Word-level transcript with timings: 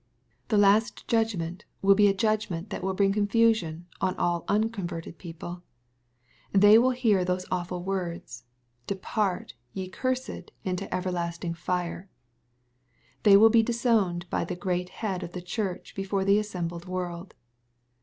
The 0.47 0.57
last 0.57 1.07
judgment 1.07 1.63
will 1.83 1.93
be 1.93 2.07
a 2.07 2.13
judgment 2.15 2.71
that 2.71 2.81
will 2.83 2.95
bring 2.95 3.13
confusion 3.13 3.85
on 4.01 4.15
all 4.17 4.45
unconverted 4.47 5.19
people. 5.19 5.61
They 6.51 6.79
will 6.79 6.89
hear 6.89 7.23
those 7.23 7.45
awful 7.51 7.83
words," 7.83 8.45
Depart, 8.91 9.53
ye 9.73 9.89
cursed, 9.89 10.53
into 10.63 10.91
everlasting 10.91 11.53
fire." 11.53 12.09
They 13.21 13.37
will 13.37 13.51
be 13.51 13.61
disowned 13.61 14.27
by 14.31 14.43
the 14.43 14.55
great 14.55 14.89
Head 14.89 15.21
of 15.21 15.33
the 15.33 15.39
Church 15.59 15.93
before 15.95 16.25
the 16.25 16.39
assembled 16.39 16.85
world. 16.87 17.35